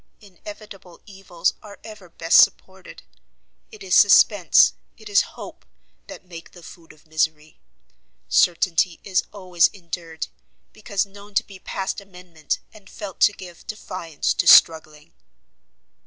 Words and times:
Inevitable 0.19 0.99
evils 1.05 1.53
are 1.61 1.77
ever 1.83 2.09
best 2.09 2.43
supported. 2.43 3.03
It 3.71 3.83
is 3.83 3.93
suspence, 3.93 4.73
it 4.97 5.09
is 5.09 5.21
hope 5.37 5.63
that 6.07 6.25
make 6.25 6.53
the 6.53 6.63
food 6.63 6.91
of 6.91 7.05
misery; 7.05 7.59
certainty 8.27 8.99
is 9.03 9.23
always 9.31 9.67
endured, 9.67 10.25
because 10.73 11.05
known 11.05 11.35
to 11.35 11.43
be 11.45 11.59
past 11.59 12.01
amendment, 12.01 12.57
and 12.73 12.89
felt 12.89 13.19
to 13.19 13.31
give 13.31 13.67
defiance 13.67 14.33
to 14.33 14.47
struggling." 14.47 15.13